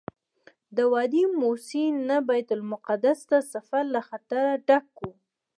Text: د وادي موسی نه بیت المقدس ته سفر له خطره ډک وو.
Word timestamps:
د 0.75 0.77
وادي 0.93 1.23
موسی 1.41 1.85
نه 2.07 2.17
بیت 2.27 2.49
المقدس 2.57 3.19
ته 3.29 3.37
سفر 3.53 3.83
له 3.93 4.01
خطره 4.09 4.43
ډک 4.67 4.87
وو. 5.01 5.11